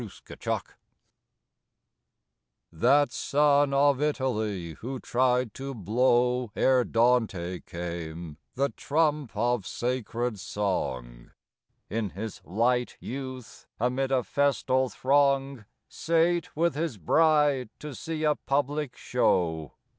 _That 2.71 3.11
son 3.11 3.71
of 3.71 4.01
Italy 4.01 4.73
who 4.79 4.99
tried 4.99 5.53
to 5.53 5.75
blow, 5.75 6.51
Ere 6.55 6.83
Dante 6.83 7.59
came, 7.59 8.37
the 8.55 8.69
trump 8.69 9.37
of 9.37 9.67
sacred 9.67 10.39
song, 10.39 11.29
In 11.87 12.09
his 12.09 12.41
light 12.43 12.97
youth 12.99 13.67
amid 13.79 14.11
a 14.11 14.23
festal 14.23 14.89
throng 14.89 15.65
Sate 15.87 16.55
with 16.55 16.73
his 16.73 16.97
bride 16.97 17.69
to 17.77 17.93
see 17.93 18.23
a 18.23 18.33
public 18.37 18.97
show. 18.97 19.73